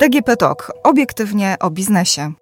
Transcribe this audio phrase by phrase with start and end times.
[0.00, 0.72] DGP Talk.
[0.84, 2.32] Obiektywnie o biznesie.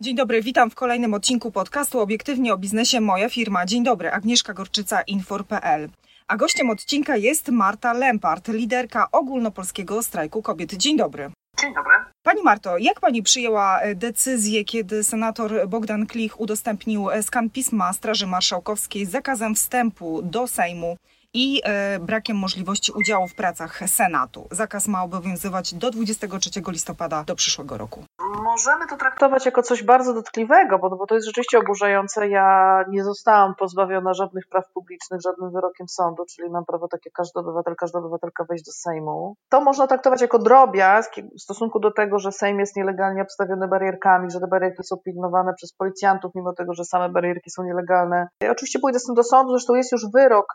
[0.00, 3.66] Dzień dobry, witam w kolejnym odcinku podcastu Obiektywnie o biznesie Moja firma.
[3.66, 5.88] Dzień dobry, Agnieszka Gorczyca, Infor.pl.
[6.28, 10.74] A gościem odcinka jest Marta Lempart, liderka ogólnopolskiego strajku kobiet.
[10.74, 11.30] Dzień dobry.
[11.60, 11.94] Dzień dobry.
[12.22, 19.06] Pani Marto, jak pani przyjęła decyzję, kiedy senator Bogdan Klich udostępnił skan pisma Straży Marszałkowskiej
[19.06, 20.96] z zakazem wstępu do Sejmu
[21.38, 24.48] i e, brakiem możliwości udziału w pracach Senatu.
[24.50, 28.04] Zakaz ma obowiązywać do 23 listopada do przyszłego roku.
[28.28, 32.28] Możemy to traktować jako coś bardzo dotkliwego, bo, bo to jest rzeczywiście oburzające.
[32.28, 37.40] Ja nie zostałam pozbawiona żadnych praw publicznych, żadnym wyrokiem sądu, czyli mam prawo takie każdy
[37.40, 39.34] obywatel, każda obywatelka wejść do Sejmu.
[39.48, 44.30] To można traktować jako drobiazg w stosunku do tego, że Sejm jest nielegalnie obstawiony barierkami,
[44.30, 48.28] że te barierki są pilnowane przez policjantów, mimo tego, że same barierki są nielegalne.
[48.40, 50.46] Ja oczywiście pójdę z tym do sądu, zresztą jest już wyrok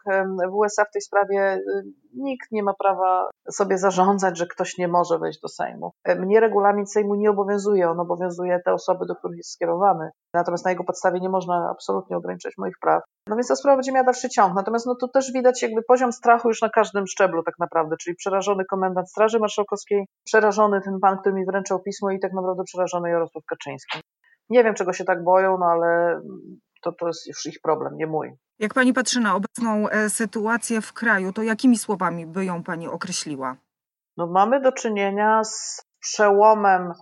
[0.50, 1.60] w USA w tej sprawie.
[2.14, 5.92] Nikt nie ma prawa sobie zarządzać, że ktoś nie może wejść do Sejmu.
[6.20, 10.10] Mnie regulamin Sejmu nie obowiązuje, on obowiązuje te osoby, do których jest skierowany.
[10.34, 13.04] Natomiast na jego podstawie nie można absolutnie ograniczać moich praw.
[13.28, 14.56] No więc ta sprawa będzie miała dalszy ciąg.
[14.56, 18.16] Natomiast no tu też widać jakby poziom strachu już na każdym szczeblu tak naprawdę, czyli
[18.16, 23.10] przerażony komendant Straży Marszałkowskiej, przerażony ten pan, który mi wręczał pismo i tak naprawdę przerażony
[23.10, 24.00] Jarosław Kaczyński.
[24.50, 26.22] Nie wiem, czego się tak boją, no ale
[26.84, 28.32] to, to jest już ich problem, nie mój.
[28.60, 32.88] Jak pani patrzy na obecną e, sytuację w kraju, to jakimi słowami by ją pani
[32.88, 33.56] określiła?
[34.18, 36.94] No mamy do czynienia z przełomem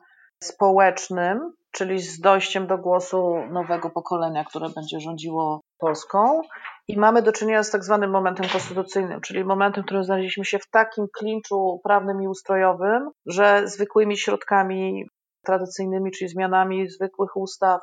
[0.43, 6.41] społecznym, czyli z dojściem do głosu nowego pokolenia, które będzie rządziło Polską.
[6.87, 10.59] I mamy do czynienia z tak zwanym momentem konstytucyjnym, czyli momentem, w którym znaleźliśmy się
[10.59, 15.05] w takim klinczu prawnym i ustrojowym, że zwykłymi środkami
[15.45, 17.81] tradycyjnymi, czyli zmianami zwykłych ustaw,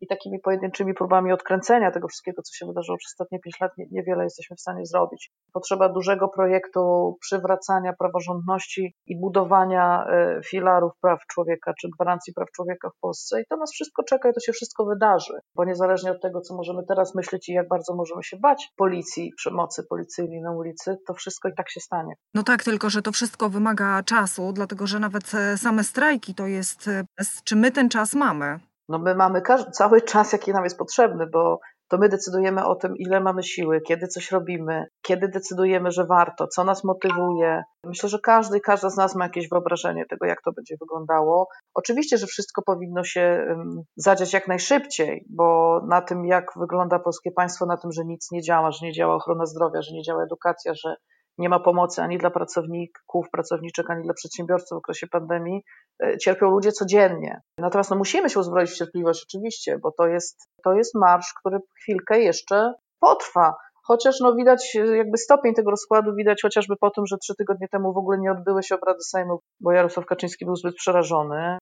[0.00, 4.24] i takimi pojedynczymi próbami odkręcenia tego wszystkiego, co się wydarzyło przez ostatnie pięć lat, niewiele
[4.24, 5.30] jesteśmy w stanie zrobić.
[5.52, 12.90] Potrzeba dużego projektu przywracania praworządności i budowania e, filarów praw człowieka, czy gwarancji praw człowieka
[12.90, 13.40] w Polsce.
[13.40, 16.56] I to nas wszystko czeka i to się wszystko wydarzy, bo niezależnie od tego, co
[16.56, 21.14] możemy teraz myśleć i jak bardzo możemy się bać policji, przemocy policyjnej na ulicy, to
[21.14, 22.14] wszystko i tak się stanie.
[22.34, 26.46] No tak, tylko że to wszystko wymaga czasu, dlatego że nawet e, same strajki to
[26.46, 27.04] jest, e,
[27.44, 28.67] czy my ten czas mamy?
[28.88, 32.96] No my mamy cały czas, jaki nam jest potrzebny, bo to my decydujemy o tym,
[32.96, 37.62] ile mamy siły, kiedy coś robimy, kiedy decydujemy, że warto, co nas motywuje.
[37.84, 41.48] Myślę, że każdy i każda z nas ma jakieś wyobrażenie tego, jak to będzie wyglądało.
[41.74, 43.54] Oczywiście, że wszystko powinno się
[43.96, 48.42] zadziać jak najszybciej, bo na tym, jak wygląda polskie państwo, na tym, że nic nie
[48.42, 50.94] działa, że nie działa ochrona zdrowia, że nie działa edukacja, że
[51.38, 55.62] nie ma pomocy ani dla pracowników, pracowniczek, ani dla przedsiębiorców w okresie pandemii,
[56.02, 57.40] e, cierpią ludzie codziennie.
[57.58, 61.58] Natomiast no, musimy się uzbroić w cierpliwość oczywiście, bo to jest, to jest marsz, który
[61.82, 63.54] chwilkę jeszcze potrwa.
[63.82, 67.92] Chociaż no, widać jakby stopień tego rozkładu, widać chociażby po tym, że trzy tygodnie temu
[67.92, 71.58] w ogóle nie odbyły się obrady Sejmu, bo Jarosław Kaczyński był zbyt przerażony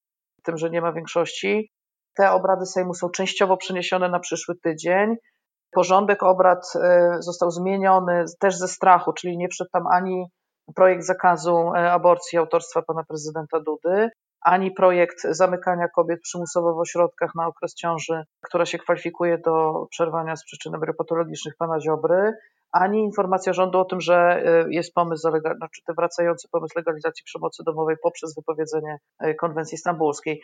[0.47, 1.71] tym, że nie ma większości.
[2.15, 5.15] Te obrady Sejmu są częściowo przeniesione na przyszły tydzień.
[5.71, 10.25] Porządek obrad e, został zmieniony też ze strachu, czyli nie wszedł tam ani
[10.75, 14.09] projekt zakazu e, aborcji autorstwa pana prezydenta Dudy,
[14.41, 20.35] ani projekt zamykania kobiet przymusowo w ośrodkach na okres ciąży, która się kwalifikuje do przerwania
[20.35, 22.33] z przyczyn patologicznych pana Ziobry,
[22.71, 27.63] ani informacja rządu o tym, że e, jest pomysł, znaczy ten wracający pomysł legalizacji przemocy
[27.65, 28.97] domowej poprzez wypowiedzenie
[29.39, 30.41] konwencji stambulskiej.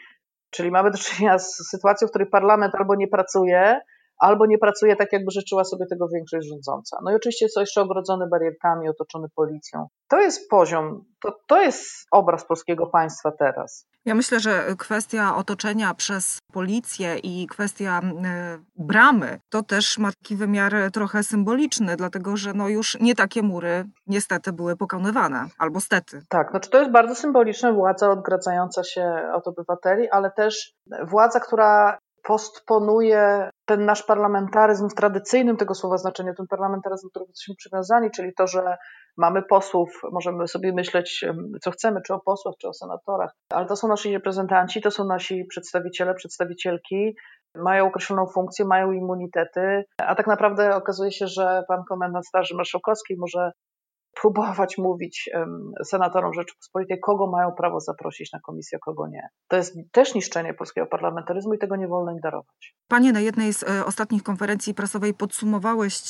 [0.50, 3.80] Czyli mamy do czynienia z sytuacją, w której parlament albo nie pracuje,
[4.18, 6.98] albo nie pracuje tak, jakby życzyła sobie tego większość rządząca.
[7.04, 9.88] No i oczywiście jest jeszcze ogrodzony barierkami, otoczony policją.
[10.08, 13.88] To jest poziom, to, to jest obraz polskiego państwa teraz.
[14.06, 20.36] Ja myślę, że kwestia otoczenia przez policję i kwestia e, bramy to też ma taki
[20.36, 26.22] wymiar trochę symboliczny, dlatego że no już nie takie mury niestety były pokonywane, albo stety.
[26.30, 31.98] Tak, znaczy to jest bardzo symboliczne, władza odgradzająca się od obywateli, ale też władza, która
[32.24, 38.12] postponuje ten nasz parlamentaryzm w tradycyjnym tego słowa znaczeniu, ten parlamentaryzm, do którego jesteśmy przywiązani,
[38.12, 38.78] czyli to, że
[39.18, 41.26] mamy posłów, możemy sobie myśleć,
[41.62, 45.06] co chcemy, czy o posłach, czy o senatorach, ale to są nasi reprezentanci, to są
[45.06, 47.16] nasi przedstawiciele, przedstawicielki,
[47.56, 53.18] mają określoną funkcję, mają immunitety, a tak naprawdę okazuje się, że pan komendant Straży Marszałkowskiej
[53.20, 53.52] może
[54.22, 55.30] próbować mówić
[55.84, 59.30] senatorom Rzeczypospolitej, kogo mają prawo zaprosić na komisję, kogo nie.
[59.48, 62.76] To jest też niszczenie polskiego parlamentaryzmu i tego nie wolno im darować.
[62.88, 66.02] Panie, na jednej z e, ostatnich konferencji prasowej podsumowałeś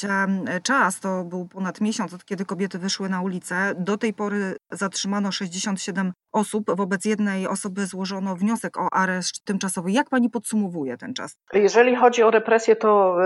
[0.64, 3.74] czas, to był ponad miesiąc, od kiedy kobiety wyszły na ulicę.
[3.78, 6.76] Do tej pory zatrzymano 67 osób.
[6.76, 9.92] Wobec jednej osoby złożono wniosek o areszt tymczasowy.
[9.92, 11.36] Jak pani podsumowuje ten czas?
[11.54, 13.18] Jeżeli chodzi o represję, to,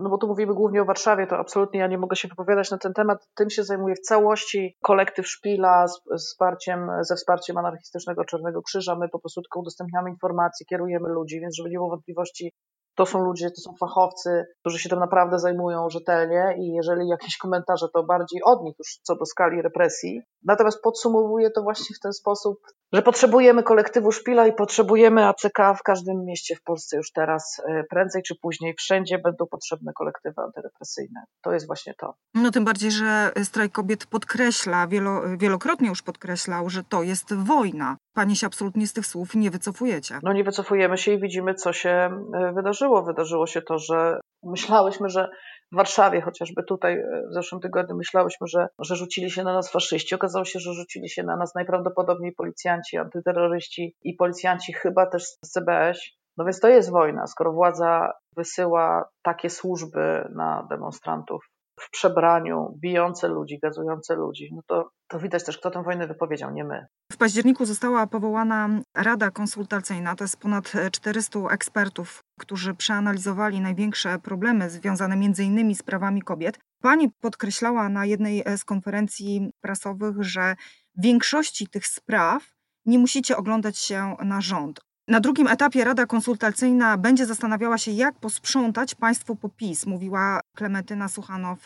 [0.00, 2.78] no bo tu mówimy głównie o Warszawie, to absolutnie ja nie mogę się wypowiadać na
[2.78, 3.28] ten temat.
[3.34, 8.62] Tym się zajmuję w całym całości kolektyw Szpila z, z wsparciem, ze wsparciem anarchistycznego Czarnego
[8.62, 12.52] Krzyża, my po prostu tylko udostępniamy informacje, kierujemy ludzi, więc żeby nie było wątpliwości,
[12.96, 17.36] to są ludzie, to są fachowcy, którzy się tym naprawdę zajmują rzetelnie i jeżeli jakieś
[17.36, 20.20] komentarze, to bardziej od nich już co do skali represji.
[20.44, 22.56] Natomiast podsumowuję to właśnie w ten sposób,
[22.92, 27.62] że potrzebujemy kolektywu Szpila i potrzebujemy ACK w każdym mieście w Polsce już teraz.
[27.66, 31.20] E, prędzej czy później wszędzie będą potrzebne kolektywy antyrepresyjne.
[31.42, 32.14] To jest właśnie to.
[32.34, 37.96] No tym bardziej, że strajk kobiet podkreśla, wielo, wielokrotnie już podkreślał, że to jest wojna.
[38.14, 40.18] Panie się absolutnie z tych słów nie wycofujecie.
[40.22, 43.02] No nie wycofujemy się i widzimy, co się e, wydarzyło.
[43.02, 45.28] Wydarzyło się to, że myślałyśmy, że
[45.72, 49.72] w Warszawie, chociażby tutaj e, w zeszłym tygodniu myślałyśmy, że, że rzucili się na nas
[49.72, 50.14] faszyści.
[50.14, 55.40] Okazało się, że rzucili się na nas najprawdopodobniej policjanci, antyterroryści i policjanci chyba też z
[55.40, 56.00] CBS.
[56.36, 61.50] No więc to jest wojna, skoro władza wysyła takie służby na demonstrantów
[61.80, 66.52] w przebraniu, bijące ludzi, gazujące ludzi, no to, to widać też, kto tę wojnę wypowiedział,
[66.52, 66.86] nie my.
[67.12, 70.16] W październiku została powołana Rada Konsultacyjna.
[70.16, 76.58] To jest ponad 400 ekspertów, którzy przeanalizowali największe problemy związane innymi z prawami kobiet.
[76.82, 80.56] Pani podkreślała na jednej z konferencji prasowych, że
[80.96, 82.54] w większości tych spraw
[82.86, 84.80] nie musicie oglądać się na rząd.
[85.08, 91.08] Na drugim etapie Rada Konsultacyjna będzie zastanawiała się, jak posprzątać państwo po PiS, mówiła Klementyna
[91.08, 91.58] Suchanow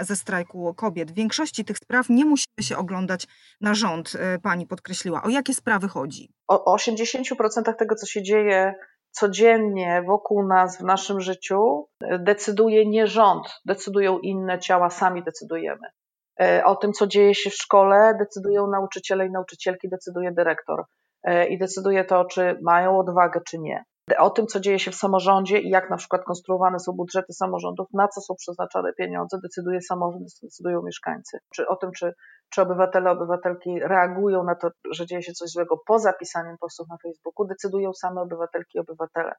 [0.00, 1.10] ze strajku kobiet.
[1.10, 3.26] W większości tych spraw nie musimy się oglądać
[3.60, 5.22] na rząd, e, pani podkreśliła.
[5.22, 6.30] O jakie sprawy chodzi?
[6.48, 8.74] O 80% tego, co się dzieje
[9.10, 15.88] codziennie wokół nas, w naszym życiu, e, decyduje nie rząd, decydują inne ciała, sami decydujemy.
[16.40, 20.84] E, o tym, co dzieje się w szkole, decydują nauczyciele i nauczycielki, decyduje dyrektor
[21.50, 23.84] i decyduje to, czy mają odwagę, czy nie.
[24.18, 27.86] O tym, co dzieje się w samorządzie i jak na przykład konstruowane są budżety samorządów,
[27.92, 31.38] na co są przeznaczane pieniądze, decyduje samorząd, decydują mieszkańcy.
[31.54, 32.12] Czy o tym, czy,
[32.50, 36.96] czy obywatele, obywatelki reagują na to, że dzieje się coś złego poza pisaniem postów na
[37.02, 39.32] Facebooku, decydują same obywatelki i obywatele.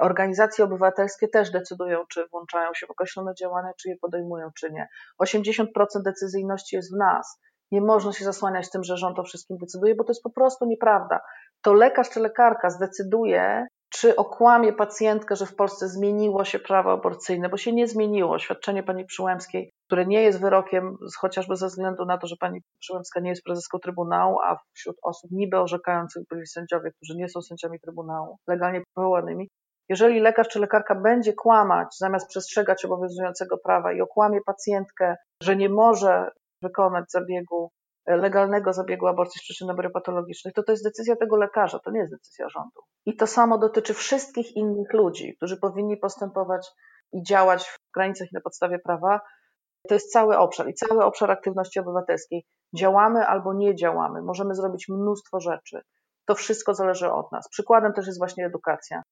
[0.00, 4.88] Organizacje obywatelskie też decydują, czy włączają się w określone działania, czy je podejmują, czy nie.
[5.22, 5.66] 80%
[6.04, 7.40] decyzyjności jest w nas.
[7.72, 10.66] Nie można się zasłaniać tym, że rząd o wszystkim decyduje, bo to jest po prostu
[10.66, 11.20] nieprawda.
[11.62, 17.48] To lekarz czy lekarka zdecyduje, czy okłamie pacjentkę, że w Polsce zmieniło się prawo aborcyjne,
[17.48, 18.34] bo się nie zmieniło.
[18.34, 23.20] Oświadczenie pani Przyłębskiej, które nie jest wyrokiem, chociażby ze względu na to, że pani Przyłębska
[23.20, 27.80] nie jest prezeską Trybunału, a wśród osób niby orzekających byli sędziowie, którzy nie są sędziami
[27.80, 29.48] Trybunału, legalnie powołanymi.
[29.88, 35.68] Jeżeli lekarz czy lekarka będzie kłamać, zamiast przestrzegać obowiązującego prawa i okłamie pacjentkę, że nie
[35.68, 36.30] może
[36.62, 37.70] wykonać zabiegu,
[38.06, 42.00] e, legalnego zabiegu aborcji z przyczyn patologicznych, to to jest decyzja tego lekarza, to nie
[42.00, 42.80] jest decyzja rządu.
[43.06, 46.66] I to samo dotyczy wszystkich innych ludzi, którzy powinni postępować
[47.12, 49.20] i działać w granicach i na podstawie prawa.
[49.88, 52.44] To jest cały obszar i cały obszar aktywności obywatelskiej.
[52.76, 55.80] Działamy albo nie działamy, możemy zrobić mnóstwo rzeczy.
[56.26, 57.48] To wszystko zależy od nas.
[57.48, 59.02] Przykładem też jest właśnie edukacja.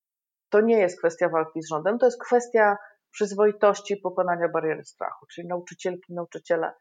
[0.50, 2.76] To nie jest kwestia walki z rządem, to jest kwestia
[3.10, 6.72] przyzwoitości pokonania bariery strachu, czyli nauczycielki, nauczyciele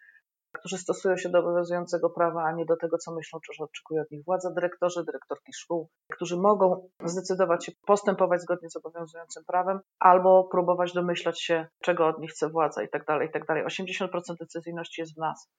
[0.55, 4.11] którzy stosują się do obowiązującego prawa, a nie do tego, co myślą, czy oczekuje od
[4.11, 10.43] nich władza, dyrektorzy, dyrektorki szkół, którzy mogą zdecydować się postępować zgodnie z obowiązującym prawem, albo
[10.43, 13.65] próbować domyślać się, czego od nich chce władza i dalej, i tak dalej.
[13.65, 14.07] 80%
[14.39, 15.49] decyzyjności jest w nas.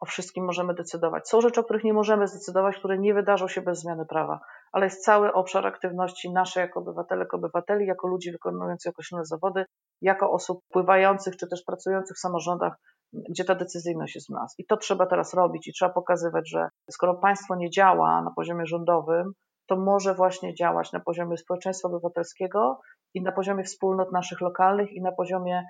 [0.00, 1.28] O wszystkim możemy decydować.
[1.28, 4.40] Są rzeczy, o których nie możemy zdecydować, które nie wydarzą się bez zmiany prawa,
[4.72, 9.64] ale jest cały obszar aktywności naszej jako obywatelek, obywateli, jako ludzi wykonujących określone zawody,
[10.00, 12.76] jako osób pływających czy też pracujących w samorządach,
[13.12, 14.54] gdzie ta decyzyjność jest w nas.
[14.58, 18.66] I to trzeba teraz robić i trzeba pokazywać, że skoro państwo nie działa na poziomie
[18.66, 19.32] rządowym,
[19.66, 22.80] to może właśnie działać na poziomie społeczeństwa obywatelskiego
[23.14, 25.64] i na poziomie wspólnot naszych lokalnych i na poziomie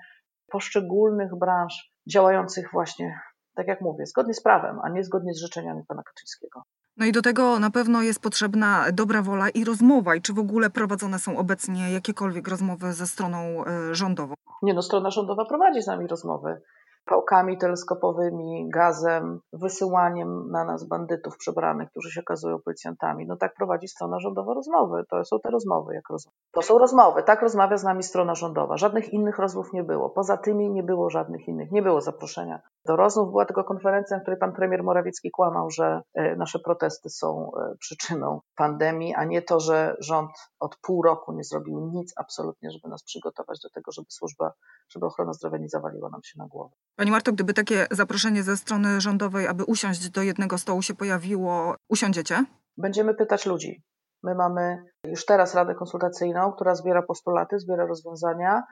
[0.51, 3.19] poszczególnych branż działających właśnie,
[3.55, 6.63] tak jak mówię, zgodnie z prawem, a nie zgodnie z życzeniami pana Kaczyńskiego.
[6.97, 10.15] No i do tego na pewno jest potrzebna dobra wola i rozmowa.
[10.15, 14.33] I czy w ogóle prowadzone są obecnie jakiekolwiek rozmowy ze stroną e, rządową?
[14.61, 16.61] Nie, no strona rządowa prowadzi z nami rozmowy
[17.05, 23.25] pałkami teleskopowymi, gazem, wysyłaniem na nas bandytów przebranych, którzy się okazują policjantami.
[23.27, 25.03] No tak prowadzi strona rządowa rozmowy.
[25.09, 26.33] To są te rozmowy, jak rozumiem.
[26.51, 27.23] To są rozmowy.
[27.23, 28.77] Tak rozmawia z nami strona rządowa.
[28.77, 30.09] Żadnych innych rozmów nie było.
[30.09, 31.71] Poza tymi nie było żadnych innych.
[31.71, 33.29] Nie było zaproszenia do rozmów.
[33.29, 37.75] Była tylko konferencja, w której pan premier Morawiecki kłamał, że e, nasze protesty są e,
[37.79, 42.87] przyczyną pandemii, a nie to, że rząd od pół roku nie zrobił nic absolutnie, żeby
[42.87, 44.53] nas przygotować do tego, żeby służba,
[44.89, 46.75] żeby ochrona zdrowia nie zawaliła nam się na głowę.
[46.95, 51.75] Pani Marto, gdyby takie zaproszenie ze strony rządowej, aby usiąść do jednego stołu się pojawiło,
[51.89, 52.45] usiądziecie?
[52.77, 53.83] Będziemy pytać ludzi.
[54.23, 58.63] My mamy już teraz Radę Konsultacyjną, która zbiera postulaty, zbiera rozwiązania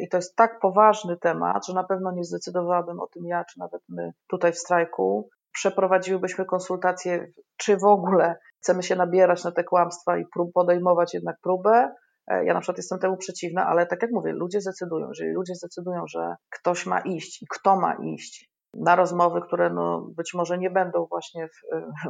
[0.00, 3.58] I to jest tak poważny temat, że na pewno nie zdecydowałabym o tym ja, czy
[3.58, 5.28] nawet my tutaj w strajku.
[5.52, 11.94] Przeprowadziłybyśmy konsultacje, czy w ogóle chcemy się nabierać na te kłamstwa i podejmować jednak próbę.
[12.26, 15.08] E, ja na przykład jestem temu przeciwna, ale tak jak mówię, ludzie zdecydują.
[15.08, 20.06] Jeżeli ludzie zdecydują, że ktoś ma iść i kto ma iść na rozmowy, które no
[20.16, 21.52] być może nie będą właśnie w,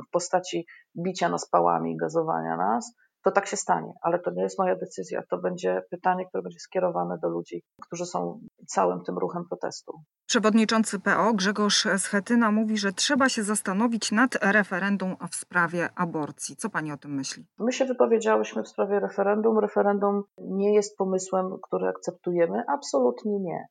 [0.07, 0.67] w postaci
[1.05, 5.23] bicia nas pałami gazowania nas, to tak się stanie, ale to nie jest moja decyzja.
[5.31, 9.93] To będzie pytanie, które będzie skierowane do ludzi, którzy są całym tym ruchem protestu.
[10.27, 16.57] Przewodniczący PO Grzegorz Schetyna mówi, że trzeba się zastanowić nad referendum w sprawie aborcji.
[16.57, 17.47] Co pani o tym myśli?
[17.59, 19.59] My się wypowiedziałyśmy w sprawie referendum.
[19.59, 22.63] Referendum nie jest pomysłem, który akceptujemy.
[22.69, 23.67] Absolutnie nie.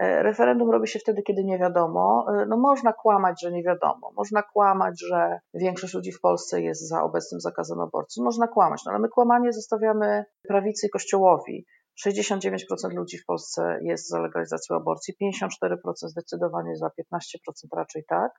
[0.00, 2.26] E, referendum robi się wtedy, kiedy nie wiadomo.
[2.28, 4.12] E, no można kłamać, że nie wiadomo.
[4.16, 8.22] Można kłamać, że większość ludzi w Polsce jest za obecnym zakazem aborcji.
[8.22, 11.66] Można kłamać, no ale my kłamanie zostawiamy prawicy i kościołowi.
[12.06, 12.58] 69%
[12.92, 17.28] ludzi w Polsce jest za legalizacją aborcji, 54% zdecydowanie za, 15%
[17.76, 18.32] raczej tak.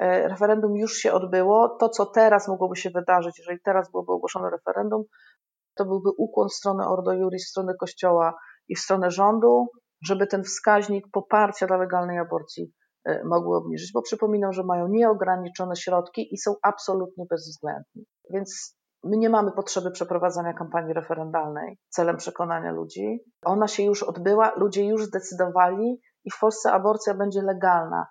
[0.00, 1.76] E, referendum już się odbyło.
[1.80, 5.04] To, co teraz mogłoby się wydarzyć, jeżeli teraz byłoby ogłoszone referendum,
[5.74, 8.34] to byłby ukłon w stronę Ordo Juris, w stronę Kościoła
[8.68, 9.68] i w stronę rządu
[10.04, 12.72] żeby ten wskaźnik poparcia dla legalnej aborcji
[13.04, 18.06] e, mogły obniżyć, bo przypominam, że mają nieograniczone środki i są absolutnie bezwzględni.
[18.30, 23.20] Więc my nie mamy potrzeby przeprowadzania kampanii referendalnej celem przekonania ludzi.
[23.44, 28.06] Ona się już odbyła, ludzie już zdecydowali i w Polsce aborcja będzie legalna.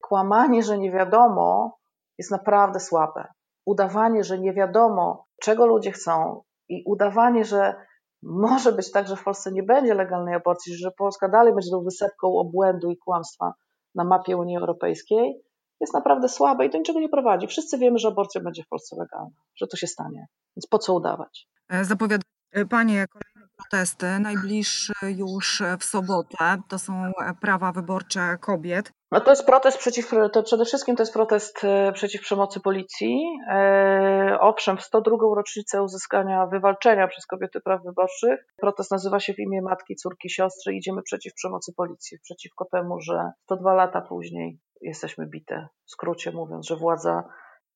[0.00, 1.78] Kłamanie, że nie wiadomo,
[2.18, 3.28] jest naprawdę słabe.
[3.66, 7.74] Udawanie, że nie wiadomo, czego ludzie chcą, i udawanie, że
[8.22, 11.84] może być tak, że w Polsce nie będzie legalnej aborcji, że Polska dalej będzie tą
[11.84, 13.52] wysepką obłędu i kłamstwa
[13.94, 15.42] na mapie Unii Europejskiej,
[15.80, 17.46] jest naprawdę słabe i do niczego nie prowadzi.
[17.46, 20.26] Wszyscy wiemy, że aborcja będzie w Polsce legalna, że to się stanie.
[20.56, 21.48] Więc po co udawać?
[21.68, 22.22] E, Zapowiada
[22.70, 26.62] Panie kolejne protesty, najbliższe już w sobotę.
[26.68, 28.92] To są prawa wyborcze kobiet.
[29.10, 33.22] No to jest protest przeciw, to przede wszystkim to jest protest e, przeciw przemocy policji.
[33.50, 35.16] E, owszem, w 102.
[35.36, 40.74] rocznicę uzyskania, wywalczenia przez kobiety praw wyborczych, protest nazywa się w imię matki, córki, siostry.
[40.74, 45.68] Idziemy przeciw przemocy policji, przeciwko temu, że 102 lata później jesteśmy bite.
[45.86, 47.24] W skrócie mówiąc, że władza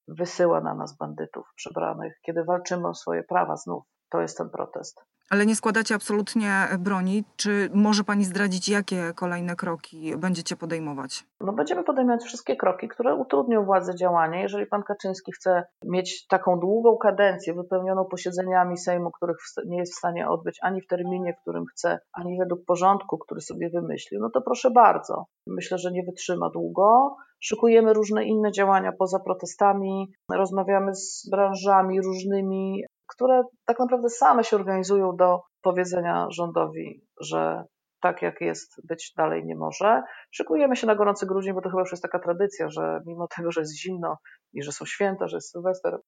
[0.09, 3.85] wysyła na nas bandytów przebranych, kiedy walczymy o swoje prawa znów.
[4.11, 5.01] To jest ten protest.
[5.33, 7.25] Ale nie składacie absolutnie broni.
[7.37, 11.25] Czy może Pani zdradzić, jakie kolejne kroki będziecie podejmować?
[11.41, 14.43] No będziemy podejmować wszystkie kroki, które utrudnią władzy działanie.
[14.43, 19.37] Jeżeli pan Kaczyński chce mieć taką długą kadencję wypełnioną posiedzeniami Sejmu, których
[19.67, 23.41] nie jest w stanie odbyć ani w terminie, w którym chce, ani według porządku, który
[23.41, 25.27] sobie wymyślił, no to proszę bardzo.
[25.47, 27.17] Myślę, że nie wytrzyma długo.
[27.41, 34.57] Szykujemy różne inne działania poza protestami, rozmawiamy z branżami różnymi, które tak naprawdę same się
[34.57, 37.64] organizują do powiedzenia rządowi, że
[38.00, 40.02] tak jak jest, być dalej nie może.
[40.31, 43.52] Szykujemy się na gorący grudzień, bo to chyba już jest taka tradycja, że mimo tego,
[43.52, 44.16] że jest zimno
[44.52, 45.99] i że są święta, że jest Sylwester,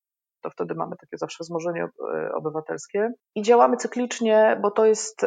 [0.45, 3.13] to wtedy mamy takie zawsze wzmożenie e, obywatelskie.
[3.35, 5.27] I działamy cyklicznie, bo to jest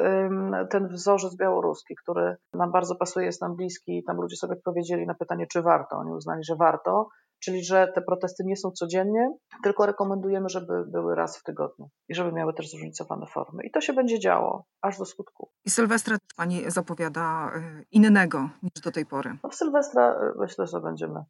[0.69, 4.03] ten wzorzec białoruski, który nam bardzo pasuje, jest nam bliski.
[4.07, 5.97] Tam ludzie sobie odpowiedzieli na pytanie, czy warto.
[5.97, 7.07] Oni uznali, że warto.
[7.39, 9.31] Czyli, że te protesty nie są codziennie,
[9.63, 13.63] tylko rekomendujemy, żeby były raz w tygodniu i żeby miały też zróżnicowane formy.
[13.63, 15.51] I to się będzie działo aż do skutku.
[15.65, 19.37] I Sylwestra Pani zapowiada y, innego niż do tej pory.
[19.43, 21.23] No w Sylwestra y, myślę, że będziemy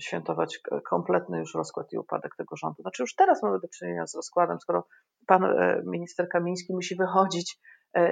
[0.00, 2.82] świętować kompletny już rozkład i upadek tego rządu.
[2.82, 4.86] Znaczy już teraz mamy do czynienia z rozkładem, skoro
[5.26, 7.58] pan y, minister Kamiński musi wychodzić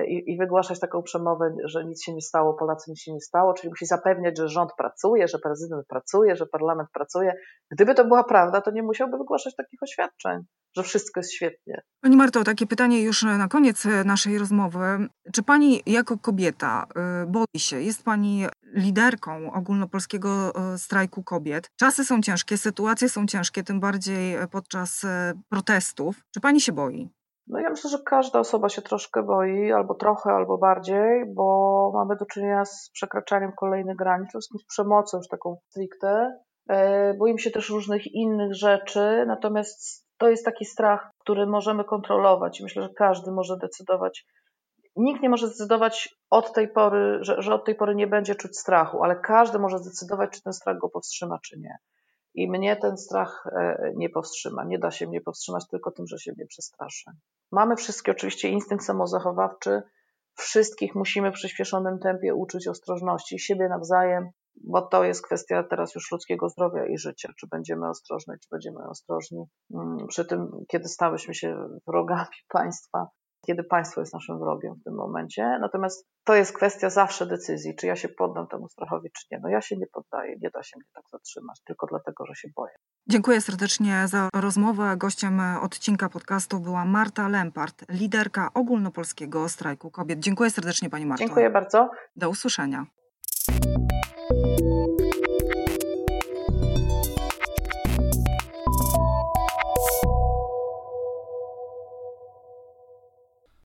[0.08, 3.54] i, i wygłaszać taką przemowę, że nic się nie stało, Polacy nic się nie stało,
[3.54, 7.34] czyli musi zapewniać, że rząd pracuje, że prezydent pracuje, że parlament pracuje.
[7.70, 10.40] Gdyby to była prawda, to nie musiałby wygłaszać takich oświadczeń,
[10.76, 11.82] że wszystko jest świetnie.
[12.00, 15.08] Pani Marto, takie pytanie już na koniec naszej rozmowy.
[15.32, 16.86] Czy pani jako kobieta
[17.22, 21.70] y, boi się, jest pani liderką ogólnopolskiego strajku kobiet?
[21.76, 25.06] Czasy są ciężkie, sytuacje są ciężkie, tym bardziej podczas
[25.48, 26.16] protestów.
[26.34, 27.08] Czy pani się boi?
[27.52, 32.16] No ja myślę, że każda osoba się troszkę boi, albo trochę, albo bardziej, bo mamy
[32.16, 36.38] do czynienia z przekraczaniem kolejnych granic, z przemocą już taką stricte.
[36.68, 42.60] E, boimy się też różnych innych rzeczy, natomiast to jest taki strach, który możemy kontrolować
[42.60, 44.26] myślę, że każdy może decydować.
[44.96, 48.58] Nikt nie może zdecydować od tej pory, że, że od tej pory nie będzie czuć
[48.58, 51.76] strachu, ale każdy może zdecydować, czy ten strach go powstrzyma, czy nie.
[52.34, 54.64] I mnie ten strach e, nie powstrzyma.
[54.64, 57.12] Nie da się mnie powstrzymać tylko tym, że się mnie przestraszę.
[57.52, 59.82] Mamy wszystkie oczywiście instynkt samozachowawczy.
[60.34, 64.30] Wszystkich musimy w przyspieszonym tempie uczyć ostrożności, siebie nawzajem,
[64.64, 67.32] bo to jest kwestia teraz już ludzkiego zdrowia i życia.
[67.40, 69.44] Czy będziemy ostrożni, czy będziemy ostrożni.
[69.74, 73.06] Mm, przy tym, kiedy stałyśmy się wrogami państwa,
[73.46, 75.58] kiedy państwo jest naszym wrogiem w tym momencie.
[75.60, 79.40] Natomiast to jest kwestia zawsze decyzji, czy ja się poddam temu strachowi, czy nie.
[79.42, 82.48] No ja się nie poddaję, nie da się mnie tak zatrzymać, tylko dlatego, że się
[82.56, 82.72] boję.
[83.08, 84.96] Dziękuję serdecznie za rozmowę.
[84.96, 90.18] Gościem odcinka podcastu była Marta Lempart, liderka ogólnopolskiego strajku kobiet.
[90.18, 91.24] Dziękuję serdecznie Pani Marto.
[91.24, 91.90] Dziękuję bardzo.
[92.16, 92.86] Do usłyszenia.